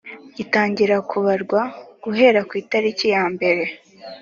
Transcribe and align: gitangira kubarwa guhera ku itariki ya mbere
gitangira 0.37 0.95
kubarwa 1.09 1.61
guhera 2.03 2.39
ku 2.47 2.53
itariki 2.63 3.05
ya 3.15 3.23
mbere 3.33 3.63